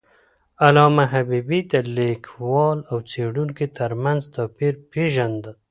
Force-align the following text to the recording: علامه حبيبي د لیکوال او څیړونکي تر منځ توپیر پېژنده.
علامه 0.65 1.05
حبيبي 1.13 1.59
د 1.71 1.73
لیکوال 1.97 2.79
او 2.91 2.97
څیړونکي 3.09 3.65
تر 3.77 3.91
منځ 4.03 4.21
توپیر 4.35 4.73
پېژنده. 4.91 5.51